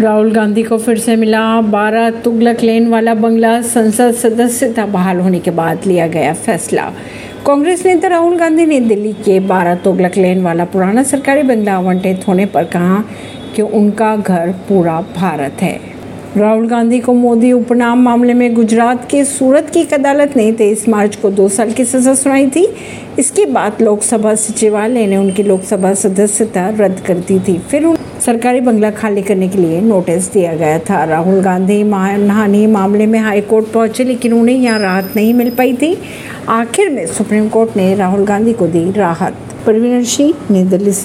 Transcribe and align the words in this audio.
राहुल 0.00 0.32
गांधी 0.32 0.62
को 0.62 0.78
फिर 0.78 0.98
से 0.98 1.16
मिला 1.16 1.60
बारह 1.60 2.10
तुगलक 2.10 2.60
लेन 2.62 2.88
वाला 2.88 3.14
बंगला। 3.14 3.62
संसद 3.62 4.12
सदस्यता 4.12 4.86
बहाल 4.86 5.20
होने 5.20 5.38
के 5.38 5.50
बाद 5.50 5.86
लिया 5.86 6.06
गया 6.06 6.32
फैसला। 6.34 6.82
कांग्रेस 7.46 7.86
नेता 7.86 8.08
राहुल 8.08 8.36
गांधी 8.36 8.66
ने 8.66 8.80
दिल्ली 8.80 9.12
के 9.12 9.40
बारह 9.40 9.74
तुगलक 9.74 10.16
लेन 10.16 10.42
वाला 10.42 10.64
पुराना 10.64 11.02
सरकारी 11.02 11.42
बंगला 11.42 11.74
आवंटित 11.74 12.28
होने 12.28 12.46
पर 12.46 12.64
कहा 12.64 13.04
कि 13.56 13.62
उनका 13.62 14.16
घर 14.16 14.52
पूरा 14.68 15.00
भारत 15.16 15.62
है। 15.62 15.87
राहुल 16.38 16.68
गांधी 16.68 17.00
को 17.00 17.12
मोदी 17.12 17.52
उपनाम 17.52 18.02
मामले 18.02 18.34
में 18.34 18.54
गुजरात 18.54 19.08
के 19.10 19.24
सूरत 19.24 19.70
की 19.74 19.80
एक 19.80 19.94
अदालत 19.94 20.36
ने 20.36 20.52
तेईस 20.52 20.88
मार्च 20.88 21.16
को 21.16 21.30
दो 21.30 21.48
साल 21.48 21.72
की 21.72 21.84
सजा 21.84 22.14
सुनाई 22.14 22.46
थी। 22.46 22.76
इसके 23.18 23.46
बाद 23.46 23.82
लोकसभा 23.82 24.34
सचिवालय 24.34 25.06
ने 25.06 25.16
उनकी 25.16 25.42
लोकसभा 25.42 25.94
सदस्यता 25.94 26.68
रद्द 26.68 27.00
कर 27.00 27.14
दी 27.14 27.38
थी। 27.38 27.58
फिर 27.58 27.84
उन 27.84 27.96
सरकारी 28.26 28.60
बंगला 28.60 28.90
खाली 28.90 29.22
करने 29.22 29.48
के 29.48 29.58
लिए 29.58 29.80
नोटिस 29.80 30.32
दिया 30.32 30.54
गया 30.54 30.78
था। 30.78 31.04
राहुल 31.04 31.40
गांधी 31.40 31.82
मानहानि 31.84 32.66
मामले 32.66 33.06
में 33.06 33.20
हाईकोर्ट 33.20 33.66
पहुँचे, 33.66 34.04
लेकिन 34.04 34.32
उन्हें 34.32 34.56
यहाँ 34.56 34.78
राहत 34.78 35.12
नहीं 35.16 35.34
मिल 35.34 35.50
पाई 35.50 35.72
थी। 35.72 35.98
आखिर 36.48 36.90
में 36.90 37.06
सुप्रीम 37.06 37.48
कोर्ट 37.48 37.76
ने 37.76 37.94
राहुल 37.94 38.24
गांधी 38.24 38.52
को 38.52 38.66
दी 38.66 38.92
राहत। 38.92 39.34
परवीन 39.66 40.04
सिंह, 40.04 40.34
नई 40.50 40.62
दिल्ली 40.62 40.92
से। 40.92 40.96